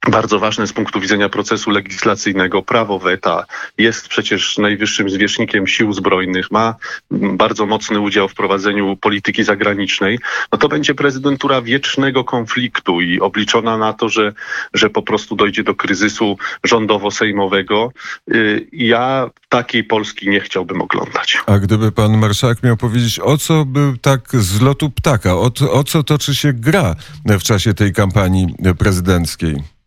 bardzo 0.07 0.39
ważne 0.39 0.67
z 0.67 0.73
punktu 0.73 0.99
widzenia 0.99 1.29
procesu 1.29 1.71
legislacyjnego. 1.71 2.61
Prawo 2.61 2.99
weta 2.99 3.45
jest 3.77 4.07
przecież 4.07 4.57
najwyższym 4.57 5.09
zwierzchnikiem 5.09 5.67
sił 5.67 5.93
zbrojnych, 5.93 6.51
ma 6.51 6.75
bardzo 7.11 7.65
mocny 7.65 7.99
udział 7.99 8.27
w 8.27 8.33
prowadzeniu 8.33 8.97
polityki 8.97 9.43
zagranicznej. 9.43 10.19
No 10.51 10.57
to 10.57 10.69
będzie 10.69 10.95
prezydentura 10.95 11.61
wiecznego 11.61 12.23
konfliktu 12.23 13.01
i 13.01 13.19
obliczona 13.19 13.77
na 13.77 13.93
to, 13.93 14.09
że, 14.09 14.33
że 14.73 14.89
po 14.89 15.01
prostu 15.01 15.35
dojdzie 15.35 15.63
do 15.63 15.75
kryzysu 15.75 16.37
rządowo-sejmowego. 16.63 17.89
Y, 18.31 18.67
ja 18.73 19.29
takiej 19.49 19.83
Polski 19.83 20.29
nie 20.29 20.39
chciałbym 20.39 20.81
oglądać. 20.81 21.37
A 21.45 21.59
gdyby 21.59 21.91
pan 21.91 22.17
marszałek 22.17 22.63
miał 22.63 22.77
powiedzieć, 22.77 23.19
o 23.19 23.37
co 23.37 23.65
by 23.65 23.93
tak 24.01 24.21
z 24.33 24.61
lotu 24.61 24.89
ptaka, 24.89 25.33
o, 25.33 25.51
o 25.71 25.83
co 25.83 26.03
toczy 26.03 26.35
się 26.35 26.53
gra 26.53 26.95
w 27.25 27.43
czasie 27.43 27.73
tej 27.73 27.93
kampanii 27.93 28.47
prezydenckiej? 28.77 29.80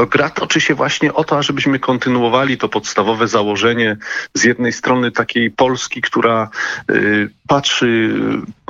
No, 0.00 0.06
gra 0.06 0.30
toczy 0.30 0.60
się 0.60 0.74
właśnie 0.74 1.14
o 1.14 1.24
to, 1.24 1.38
ażebyśmy 1.38 1.78
kontynuowali 1.78 2.58
to 2.58 2.68
podstawowe 2.68 3.28
założenie 3.28 3.96
z 4.34 4.44
jednej 4.44 4.72
strony 4.72 5.10
takiej 5.10 5.50
Polski, 5.50 6.00
która 6.00 6.50
y, 6.90 7.30
patrzy 7.48 8.14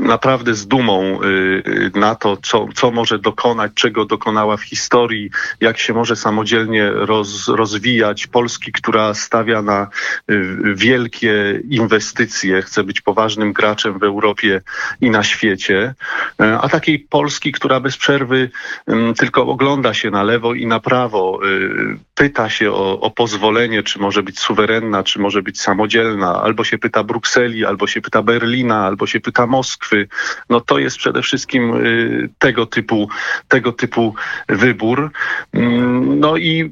naprawdę 0.01 0.55
z 0.55 0.67
dumą 0.67 1.23
y, 1.23 1.91
na 1.95 2.15
to, 2.15 2.37
co, 2.37 2.69
co 2.75 2.91
może 2.91 3.19
dokonać, 3.19 3.73
czego 3.75 4.05
dokonała 4.05 4.57
w 4.57 4.63
historii, 4.63 5.31
jak 5.61 5.79
się 5.79 5.95
może 5.95 6.17
samodzielnie 6.17 6.91
roz, 6.91 7.49
rozwijać. 7.49 8.27
Polski, 8.27 8.73
która 8.73 9.15
stawia 9.15 9.63
na 9.63 9.89
y, 10.31 10.57
wielkie 10.75 11.61
inwestycje, 11.69 12.63
chce 12.63 12.85
być 12.85 13.01
poważnym 13.01 13.53
graczem 13.53 13.99
w 13.99 14.03
Europie 14.03 14.61
i 15.01 15.11
na 15.11 15.23
świecie, 15.23 15.95
y, 16.43 16.45
a 16.61 16.69
takiej 16.69 16.99
Polski, 16.99 17.53
która 17.53 17.81
bez 17.81 17.97
przerwy 17.97 18.51
tylko 19.19 19.47
ogląda 19.47 19.95
się 19.95 20.11
na 20.11 20.23
lewo 20.23 20.55
i 20.55 20.67
na 20.67 20.81
prawo, 20.81 21.20
pyta 22.15 22.49
się 22.51 22.73
o, 22.73 23.01
o 23.01 23.11
pozwolenie, 23.11 23.83
czy 23.83 23.99
może 23.99 24.23
być 24.23 24.39
suwerenna, 24.39 25.03
czy 25.03 25.19
może 25.19 25.43
być 25.43 25.61
samodzielna, 25.61 26.43
albo 26.43 26.65
się 26.65 26.79
pyta 26.79 27.05
Brukseli, 27.05 27.65
albo 27.65 27.87
się 27.87 28.01
pyta 28.01 28.23
Berlina, 28.23 28.87
albo 28.87 29.07
się 29.07 29.21
pyta 29.21 29.47
Moskwy. 29.47 30.09
No 30.51 30.61
to 30.61 30.79
jest 30.79 30.97
przede 30.97 31.23
wszystkim 31.23 31.75
y, 31.87 32.29
tego 32.39 32.67
typu, 32.67 33.09
tego 33.49 33.73
typu 33.73 34.15
wybór. 34.49 35.11
Mm, 35.53 36.21
no 36.21 36.37
i 36.37 36.71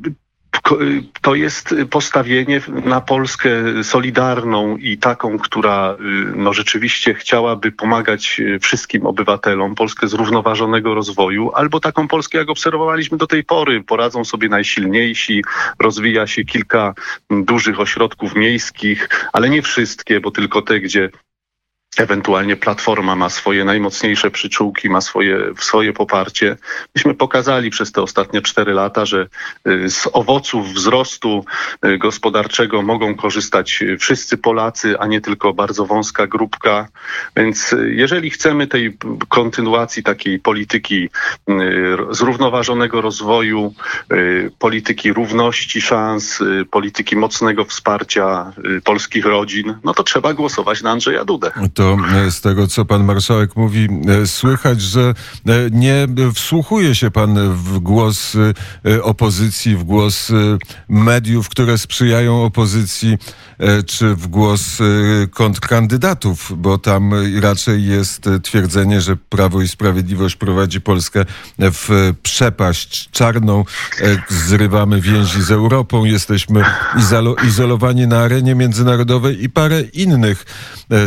to 1.21 1.35
jest 1.35 1.75
postawienie 1.91 2.61
na 2.85 3.01
Polskę 3.01 3.51
solidarną 3.83 4.77
i 4.77 4.99
taką, 4.99 5.39
która 5.39 5.97
y, 6.01 6.33
no, 6.37 6.53
rzeczywiście 6.53 7.15
chciałaby 7.15 7.73
pomagać 7.73 8.41
y, 8.41 8.59
wszystkim 8.59 9.07
obywatelom, 9.07 9.75
Polskę 9.75 10.09
zrównoważonego 10.09 10.95
rozwoju, 10.95 11.53
albo 11.55 11.81
taką 11.81 12.09
Polskę, 12.09 12.39
jak 12.39 12.51
obserwowaliśmy 12.51 13.19
do 13.19 13.27
tej 13.27 13.45
pory. 13.45 13.83
Poradzą 13.83 14.25
sobie 14.25 14.49
najsilniejsi, 14.49 15.45
rozwija 15.79 16.27
się 16.27 16.45
kilka 16.45 16.95
dużych 17.31 17.81
ośrodków 17.81 18.35
miejskich, 18.35 19.09
ale 19.33 19.51
nie 19.51 19.63
wszystkie, 19.63 20.21
bo 20.21 20.31
tylko 20.31 20.63
te, 20.63 20.81
gdzie 20.81 21.11
ewentualnie 21.99 22.57
Platforma 22.57 23.17
ma 23.17 23.31
swoje 23.31 23.65
najmocniejsze 23.65 24.31
przyczółki, 24.31 24.91
ma 24.91 25.01
swoje, 25.01 25.39
swoje 25.59 25.93
poparcie. 25.93 26.57
Myśmy 26.95 27.15
pokazali 27.15 27.71
przez 27.71 27.93
te 27.93 28.03
ostatnie 28.03 28.43
cztery 28.43 28.73
lata, 28.75 29.07
że 29.07 29.27
y, 29.69 29.91
z 29.91 30.09
owoców 30.13 30.75
wzrostu 30.75 31.45
y, 31.87 31.99
gospodarczego 31.99 32.83
mogą 32.83 33.15
korzystać 33.15 33.85
wszyscy 33.99 34.39
Polacy, 34.39 34.99
a 34.99 35.07
nie 35.07 35.21
tylko 35.21 35.53
bardzo 35.55 35.87
wąska 35.87 36.27
grupka. 36.27 36.89
Więc 37.37 37.73
y, 37.73 37.95
jeżeli 37.95 38.31
chcemy 38.31 38.67
tej 38.67 38.97
kontynuacji 39.29 40.03
takiej 40.03 40.39
polityki 40.39 41.09
zrównoważonego 42.11 43.01
rozwoju, 43.01 43.75
polityki 44.59 45.13
równości 45.13 45.81
szans, 45.81 46.39
polityki 46.71 47.17
mocnego 47.17 47.65
wsparcia 47.65 48.53
polskich 48.85 49.27
rodzin, 49.27 49.75
no 49.85 49.95
to 49.95 50.03
trzeba 50.03 50.35
głosować 50.35 50.83
na 50.83 50.91
Andrzeja 50.91 51.25
Dudę 51.25 51.51
to 51.79 51.97
e, 52.27 52.31
z 52.31 52.41
tego, 52.41 52.67
co 52.67 52.85
pan 52.85 53.05
marszałek 53.05 53.57
mówi, 53.57 53.89
e, 54.23 54.27
słychać, 54.27 54.83
że 54.83 55.01
e, 55.47 55.53
nie 55.71 56.07
wsłuchuje 56.35 56.95
się 56.95 57.11
pan 57.11 57.55
w 57.55 57.79
głos 57.79 58.37
opozycji, 59.03 59.77
w 59.77 59.85
głos 59.85 60.33
mediów, 60.89 61.49
które 61.49 61.79
sprzyjają 61.79 62.45
opozycji, 62.45 63.19
czy 63.87 64.15
w 64.15 64.27
głos 64.27 64.79
kontrkandydatów, 65.31 66.53
bo 66.57 66.79
tam 66.79 67.13
raczej 67.41 67.85
jest 67.85 68.29
twierdzenie, 68.43 69.01
że 69.01 69.17
Prawo 69.17 69.63
i 69.63 69.69
Sprawiedliwość 69.69 70.37
prowadzi 70.37 70.81
Polskę 70.81 71.25
w 71.59 72.13
przepaść 72.23 73.11
czarną, 73.11 73.65
zrywamy 74.29 75.01
więzi 75.01 75.43
z 75.43 75.51
Europą, 75.51 76.05
jesteśmy 76.05 76.65
izolowani 77.49 78.07
na 78.07 78.19
arenie 78.19 78.55
międzynarodowej 78.55 79.45
i 79.45 79.51
parę 79.51 79.83
innych 79.83 80.45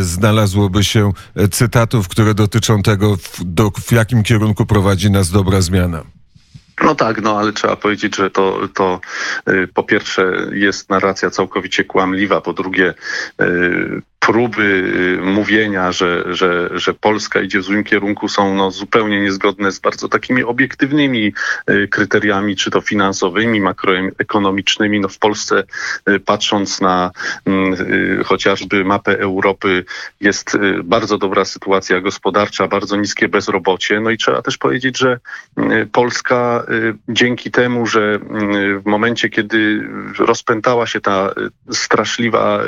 znalazło 0.02 0.61
znalazłoby 0.62 0.84
się 0.84 1.12
e, 1.36 1.48
cytatów, 1.48 2.08
które 2.08 2.34
dotyczą 2.34 2.82
tego, 2.82 3.16
w, 3.16 3.44
do, 3.44 3.70
w 3.70 3.92
jakim 3.92 4.22
kierunku 4.22 4.66
prowadzi 4.66 5.10
nas 5.10 5.30
dobra 5.30 5.60
zmiana. 5.60 6.04
No 6.84 6.94
tak, 6.94 7.22
no 7.22 7.38
ale 7.38 7.52
trzeba 7.52 7.76
powiedzieć, 7.76 8.16
że 8.16 8.30
to, 8.30 8.68
to 8.74 9.00
y, 9.48 9.68
po 9.74 9.82
pierwsze 9.82 10.32
jest 10.52 10.90
narracja 10.90 11.30
całkowicie 11.30 11.84
kłamliwa, 11.84 12.40
po 12.40 12.52
drugie 12.52 12.94
y, 13.40 14.02
próby 14.26 14.62
y, 15.18 15.22
mówienia, 15.22 15.92
że, 15.92 16.24
że, 16.34 16.70
że 16.72 16.94
Polska 16.94 17.40
idzie 17.40 17.58
w 17.58 17.62
złym 17.62 17.84
kierunku 17.84 18.28
są 18.28 18.54
no, 18.54 18.70
zupełnie 18.70 19.20
niezgodne 19.20 19.72
z 19.72 19.78
bardzo 19.78 20.08
takimi 20.08 20.42
obiektywnymi 20.42 21.32
y, 21.70 21.88
kryteriami, 21.88 22.56
czy 22.56 22.70
to 22.70 22.80
finansowymi, 22.80 23.60
makroekonomicznymi. 23.60 25.00
No, 25.00 25.08
w 25.08 25.18
Polsce 25.18 25.64
y, 26.08 26.20
patrząc 26.20 26.80
na 26.80 27.10
mm, 27.46 28.24
chociażby 28.24 28.84
mapę 28.84 29.18
Europy 29.18 29.84
jest 30.20 30.58
bardzo 30.84 31.18
dobra 31.18 31.44
sytuacja 31.44 32.00
gospodarcza, 32.00 32.68
bardzo 32.68 32.96
niskie 32.96 33.28
bezrobocie. 33.28 34.00
No 34.00 34.10
i 34.10 34.18
trzeba 34.18 34.42
też 34.42 34.58
powiedzieć, 34.58 34.98
że 34.98 35.20
Polska 35.92 36.66
dzięki 37.08 37.50
temu, 37.50 37.86
że 37.86 38.18
w 38.82 38.86
momencie, 38.86 39.28
kiedy 39.28 39.88
rozpętała 40.18 40.86
się 40.86 41.00
ta 41.00 41.30
straszliwa 41.70 42.60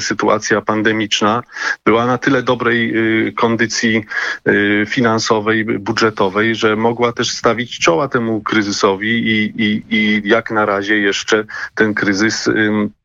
sytuacja 0.00 0.60
pandemii, 0.60 0.97
epidemiczna 0.98 1.42
była 1.84 2.06
na 2.06 2.18
tyle 2.18 2.42
dobrej 2.42 2.94
kondycji 3.36 4.04
finansowej, 4.86 5.64
budżetowej, 5.64 6.54
że 6.54 6.76
mogła 6.76 7.12
też 7.12 7.30
stawić 7.30 7.78
czoła 7.78 8.08
temu 8.08 8.40
kryzysowi 8.40 9.08
i, 9.08 9.62
i, 9.62 9.82
i 9.90 10.22
jak 10.24 10.50
na 10.50 10.66
razie 10.66 10.98
jeszcze 10.98 11.44
ten 11.74 11.94
kryzys 11.94 12.48
Y, 12.48 12.97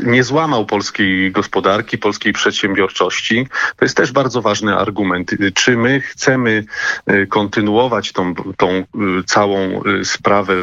nie 0.00 0.24
złamał 0.24 0.66
polskiej 0.66 1.32
gospodarki, 1.32 1.98
polskiej 1.98 2.32
przedsiębiorczości. 2.32 3.46
To 3.76 3.84
jest 3.84 3.96
też 3.96 4.12
bardzo 4.12 4.42
ważny 4.42 4.76
argument. 4.76 5.32
Y, 5.32 5.52
czy 5.52 5.76
my 5.76 6.00
chcemy 6.00 6.64
y, 7.10 7.26
kontynuować 7.26 8.12
tą, 8.12 8.34
tą 8.34 8.84
całą 9.26 9.82
sprawę 10.04 10.54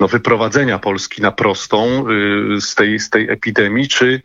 no, 0.00 0.08
wyprowadzenia 0.08 0.78
Polski 0.78 1.22
na 1.22 1.32
prostą 1.32 2.04
z 2.60 2.74
tej, 2.74 2.98
z 2.98 3.10
tej 3.10 3.30
epidemii, 3.30 3.88
czy 3.88 4.22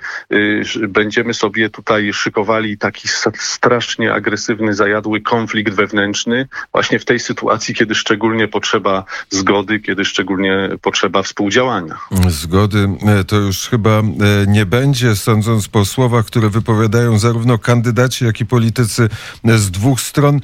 będziemy 0.88 1.34
sobie 1.34 1.70
tutaj 1.70 2.14
szykowali 2.14 2.78
taki 2.78 3.08
strasznie 3.34 4.14
agresywny, 4.14 4.74
zajadły 4.74 5.22
konflikt 5.22 5.74
wewnętrzny 5.74 6.48
właśnie 6.72 7.00
w 7.00 7.06
tej 7.06 7.20
sytuacji, 7.20 7.76
kiedy 7.76 7.96
szczególnie 7.96 8.48
potrzeba 8.48 9.04
zgody, 9.30 9.80
kiedy 9.80 10.06
szczególnie 10.06 10.70
potrzeba 10.82 11.24
współdziałania. 11.24 11.98
Zgody 12.28 12.90
e, 13.08 13.24
to 13.28 13.36
już 13.36 13.70
chyba 13.70 14.00
e, 14.00 14.04
nie 14.48 14.66
będzie, 14.66 15.16
sądząc 15.16 15.68
po 15.68 15.86
słowach, 15.86 16.26
które 16.26 16.50
wypowiadają 16.50 17.20
zarówno 17.20 17.58
kandydaci, 17.58 18.26
jak 18.26 18.42
i 18.42 18.46
politycy 18.46 19.10
e, 19.44 19.58
z 19.58 19.72
dwóch 19.72 20.02
stron 20.02 20.36
e, 20.36 20.40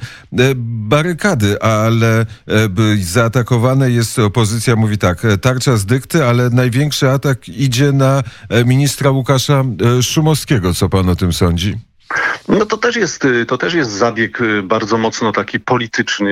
barykady, 0.56 1.62
ale 1.62 2.26
zaatakowane 3.02 3.90
jest 3.90 4.18
opozycja, 4.18 4.76
mówi 4.76 4.98
tak, 4.98 5.22
tarcza 5.40 5.76
z 5.76 5.86
dykty, 5.86 6.24
ale 6.24 6.50
największy 6.50 7.10
atak 7.10 7.48
idzie 7.48 7.92
na 7.92 8.22
ministra 8.66 9.10
Łukasza 9.10 9.64
Szumowskiego. 10.02 10.74
Co 10.74 10.88
pan 10.88 11.08
o 11.08 11.16
tym 11.16 11.32
sądzi? 11.32 11.93
No 12.48 12.66
to 12.66 12.76
też 12.76 12.96
jest, 12.96 13.24
y, 13.24 13.46
to 13.46 13.58
też 13.58 13.74
jest 13.74 13.90
zabieg 13.90 14.40
y, 14.40 14.62
bardzo 14.62 14.98
mocno 14.98 15.32
taki 15.32 15.60
polityczny. 15.60 16.30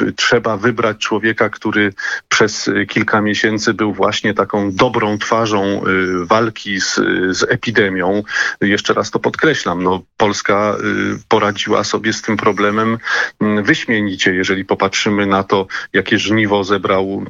Y, 0.00 0.12
trzeba 0.12 0.56
wybrać 0.56 0.98
człowieka, 0.98 1.48
który 1.50 1.92
przez 2.28 2.70
kilka 2.88 3.20
miesięcy 3.20 3.74
był 3.74 3.92
właśnie 3.92 4.34
taką 4.34 4.72
dobrą 4.72 5.18
twarzą 5.18 5.82
walki 6.22 6.80
z, 6.80 6.94
z 7.30 7.42
epidemią. 7.48 8.22
Jeszcze 8.60 8.94
raz 8.94 9.10
to 9.10 9.18
podkreślam, 9.18 9.82
no 9.82 10.02
Polska 10.16 10.76
poradziła 11.28 11.84
sobie 11.84 12.12
z 12.12 12.22
tym 12.22 12.36
problemem 12.36 12.98
mm, 13.40 13.64
wyśmienicie, 13.64 14.34
jeżeli 14.34 14.64
popatrzymy 14.64 15.26
na 15.26 15.44
to, 15.44 15.66
jakie 15.92 16.18
żniwo 16.18 16.64
zebrał 16.64 17.24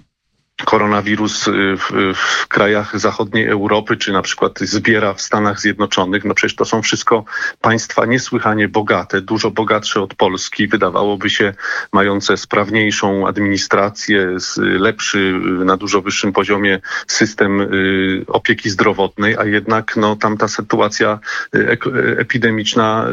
koronawirus 0.65 1.49
y, 1.49 1.77
w, 1.77 2.15
w, 2.15 2.49
krajach 2.49 3.01
zachodniej 3.01 3.47
Europy, 3.47 3.97
czy 3.97 4.13
na 4.13 4.23
przykład 4.23 4.59
zbiera 4.59 5.15
w 5.15 5.21
Stanach 5.21 5.61
Zjednoczonych, 5.61 6.25
no 6.25 6.35
przecież 6.35 6.57
to 6.57 6.65
są 6.65 6.83
wszystko 6.83 7.25
państwa 7.61 8.07
niesłychanie 8.07 8.69
bogate, 8.69 9.21
dużo 9.21 9.51
bogatsze 9.51 10.03
od 10.03 10.15
Polski, 10.15 10.69
wydawałoby 10.69 11.31
się 11.31 11.55
mające 11.93 12.37
sprawniejszą 12.37 13.27
administrację, 13.27 14.37
lepszy, 14.57 15.41
na 15.65 15.77
dużo 15.77 16.03
wyższym 16.03 16.33
poziomie 16.33 16.81
system 17.07 17.61
y, 17.61 18.25
opieki 18.29 18.71
zdrowotnej, 18.71 19.37
a 19.39 19.45
jednak 19.45 19.97
no, 19.97 20.17
tam 20.17 20.37
ta 20.37 20.49
sytuacja 20.49 21.19
y, 21.55 21.79
epidemiczna 22.19 23.07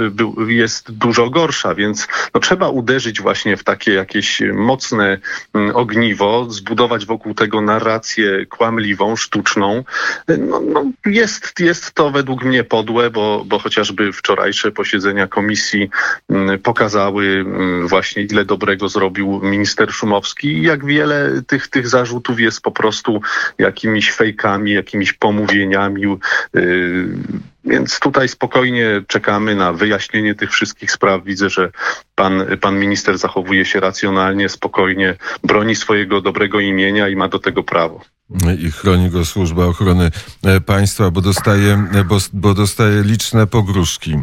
jest 0.48 0.92
dużo 0.92 1.30
gorsza, 1.30 1.76
więc 1.76 2.08
no, 2.34 2.40
trzeba 2.40 2.70
uderzyć 2.70 3.22
właśnie 3.22 3.58
w 3.58 3.64
takie 3.64 3.94
jakieś 3.94 4.42
mocne 4.54 5.18
ogniwo, 5.74 6.48
zbudować 6.50 7.06
wokół 7.06 7.33
tego 7.34 7.62
narrację 7.62 8.46
kłamliwą, 8.46 9.16
sztuczną. 9.16 9.84
No, 10.28 10.60
no 10.60 10.92
jest, 11.06 11.60
jest 11.60 11.94
to 11.94 12.12
według 12.12 12.44
mnie 12.44 12.64
podłe, 12.64 13.10
bo, 13.10 13.44
bo 13.46 13.60
chociażby 13.60 14.14
wczorajsze 14.14 14.72
posiedzenia 14.72 15.28
komisji 15.28 15.90
mm, 16.30 16.60
pokazały 16.60 17.26
mm, 17.26 17.88
właśnie 17.88 18.24
ile 18.24 18.46
dobrego 18.46 18.90
zrobił 18.90 19.40
minister 19.44 19.92
Szumowski 19.92 20.48
i 20.48 20.62
jak 20.62 20.86
wiele 20.86 21.42
tych, 21.48 21.68
tych 21.68 21.88
zarzutów 21.88 22.40
jest 22.40 22.62
po 22.62 22.72
prostu 22.72 23.22
jakimiś 23.58 24.12
fejkami, 24.12 24.72
jakimiś 24.72 25.14
pomówieniami. 25.14 26.02
Yy, 26.54 27.08
więc 27.66 28.00
tutaj 28.00 28.30
spokojnie 28.30 29.02
czekamy 29.08 29.56
na 29.56 29.74
wyjaśnienie 29.74 30.36
tych 30.36 30.52
wszystkich 30.52 30.92
spraw. 30.92 31.24
Widzę, 31.24 31.50
że 31.50 31.72
pan, 32.16 32.46
pan 32.62 32.80
minister 32.80 33.18
zachowuje 33.18 33.66
się 33.66 33.80
racjonalnie, 33.80 34.50
spokojnie, 34.50 35.16
broni 35.44 35.76
swojego 35.76 36.22
dobrego 36.22 36.60
imienia 36.60 37.10
i 37.10 37.16
ma 37.16 37.28
do 37.28 37.40
tego 37.40 37.64
prawo. 37.64 38.02
I 38.60 38.72
chroni 38.72 39.10
go 39.10 39.26
służba 39.26 39.66
ochrony 39.66 40.12
państwa, 40.66 41.12
bo 41.12 41.22
dostaje, 41.22 41.88
bo, 42.06 42.18
bo 42.34 42.54
dostaje 42.54 43.02
liczne 43.02 43.48
pogróżki. 43.48 44.16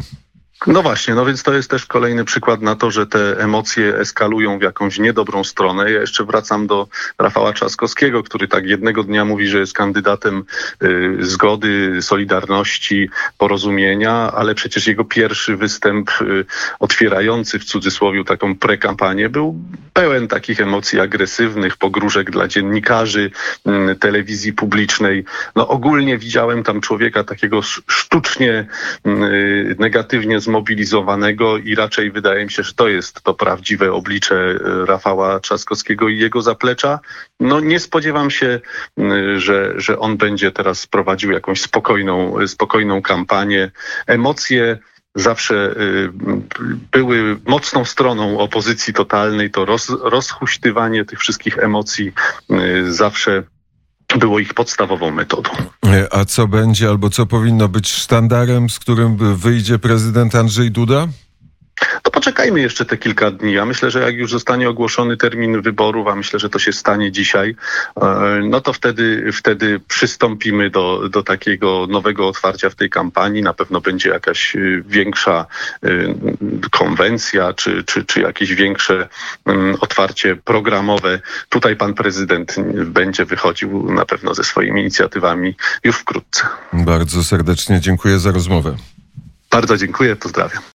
No 0.67 0.83
właśnie, 0.83 1.15
no 1.15 1.25
więc 1.25 1.43
to 1.43 1.55
jest 1.55 1.71
też 1.71 1.87
kolejny 1.87 2.25
przykład 2.25 2.63
na 2.63 2.77
to, 2.77 2.91
że 2.91 3.07
te 3.07 3.39
emocje 3.39 3.97
eskalują 3.97 4.59
w 4.59 4.63
jakąś 4.63 4.99
niedobrą 4.99 5.45
stronę. 5.45 5.91
Ja 5.93 6.01
jeszcze 6.01 6.25
wracam 6.25 6.67
do 6.67 6.89
Rafała 7.19 7.53
Trzaskowskiego, 7.53 8.23
który 8.23 8.49
tak 8.49 8.67
jednego 8.67 9.05
dnia 9.05 9.25
mówi, 9.25 9.49
że 9.49 9.59
jest 9.59 9.73
kandydatem 9.73 10.45
y, 10.83 11.17
zgody, 11.21 12.03
solidarności, 12.03 13.11
porozumienia, 13.39 14.33
ale 14.33 14.55
przecież 14.55 14.87
jego 14.87 15.05
pierwszy 15.05 15.57
występ 15.57 16.11
y, 16.21 16.45
otwierający 16.79 17.59
w 17.59 17.65
cudzysłowie 17.65 18.25
taką 18.25 18.57
prekampanię 18.57 19.29
był 19.29 19.61
pełen 19.93 20.29
takich 20.29 20.61
emocji 20.61 21.01
agresywnych, 21.01 21.77
pogróżek 21.77 22.31
dla 22.31 22.49
dziennikarzy, 22.49 23.31
y, 23.91 23.97
telewizji 23.97 24.53
publicznej. 24.53 25.25
No 25.57 25.69
ogólnie 25.69 26.19
widziałem 26.19 26.63
tam 26.63 26.81
człowieka 26.81 27.25
takiego 27.25 27.63
sztucznie 27.87 28.67
y, 29.07 29.77
negatywnie 29.79 30.41
zmobilizowanego 30.51 31.59
i 31.59 31.75
raczej 31.75 32.11
wydaje 32.11 32.45
mi 32.45 32.51
się, 32.51 32.63
że 32.63 32.75
to 32.75 32.89
jest 32.89 33.23
to 33.23 33.35
prawdziwe 33.35 33.93
oblicze 33.93 34.35
e, 34.35 34.87
Rafała 34.87 35.41
Trzaskowskiego 35.41 36.09
i 36.09 36.19
jego 36.19 36.43
zaplecza. 36.43 37.01
No 37.41 37.61
nie 37.61 37.81
spodziewam 37.81 38.31
się, 38.31 38.61
że, 39.37 39.73
że 39.77 39.99
on 39.99 40.17
będzie 40.17 40.51
teraz 40.51 40.87
prowadził 40.87 41.33
jakąś 41.33 41.61
spokojną, 41.61 42.47
spokojną 42.47 43.03
kampanię. 43.03 43.71
Emocje 44.07 44.79
zawsze 45.15 45.75
były 46.93 47.37
mocną 47.47 47.85
stroną 47.85 48.39
opozycji 48.39 48.95
totalnej, 48.95 49.51
to 49.51 49.65
roz, 49.65 49.89
rozhuśtywanie 50.03 51.05
tych 51.05 51.19
wszystkich 51.19 51.59
emocji 51.59 52.13
zawsze 52.89 53.43
było 54.19 54.39
ich 54.39 54.55
podstawową 54.55 55.11
metodą. 55.11 55.51
A 56.11 56.25
co 56.25 56.47
będzie 56.47 56.89
albo 56.89 57.11
co 57.11 57.27
powinno 57.27 57.69
być 57.69 57.93
sztandarem, 57.93 58.71
z 58.71 58.79
którym 58.79 59.37
wyjdzie 59.37 59.79
prezydent 59.79 60.35
Andrzej 60.35 60.71
Duda? 60.71 61.09
To 62.03 62.11
poczekajmy 62.11 62.61
jeszcze 62.61 62.85
te 62.85 62.97
kilka 62.97 63.31
dni. 63.31 63.53
Ja 63.53 63.65
myślę, 63.65 63.91
że 63.91 64.01
jak 64.01 64.15
już 64.15 64.31
zostanie 64.31 64.69
ogłoszony 64.69 65.17
termin 65.17 65.63
wyborów, 65.63 66.09
a 66.09 66.15
myślę, 66.15 66.39
że 66.39 66.51
to 66.51 66.59
się 66.59 66.73
stanie 66.73 67.13
dzisiaj, 67.13 67.57
e, 67.97 68.41
no 68.45 68.61
to 68.61 68.73
wtedy, 68.73 69.33
wtedy 69.33 69.81
przystąpimy 69.89 70.71
do, 70.71 71.09
do 71.09 71.23
takiego 71.23 71.87
nowego 71.91 72.29
otwarcia 72.29 72.71
w 72.71 72.75
tej 72.75 72.91
kampanii. 72.91 73.43
Na 73.43 73.55
pewno 73.55 73.81
będzie 73.81 74.11
jakaś 74.11 74.57
e, 74.57 74.61
większa 74.87 75.47
e, 75.83 75.89
konwencja, 76.71 77.53
czy, 77.53 77.85
czy, 77.85 78.05
czy 78.05 78.21
jakieś 78.21 78.55
większe 78.55 79.09
mm, 79.47 79.77
otwarcie 79.81 80.37
programowe. 80.37 81.21
Tutaj 81.49 81.77
pan 81.77 81.95
prezydent 81.95 82.57
będzie 82.87 83.25
wychodził 83.25 83.93
na 83.93 84.05
pewno 84.05 84.35
ze 84.35 84.45
swoimi 84.45 84.81
inicjatywami 84.81 85.57
już 85.85 85.97
wkrótce. 85.97 86.43
Bardzo 86.73 87.25
serdecznie 87.25 87.81
dziękuję 87.81 88.19
za 88.19 88.33
rozmowę. 88.33 88.77
Bardzo 89.51 89.77
dziękuję, 89.77 90.17
pozdrawiam. 90.17 90.63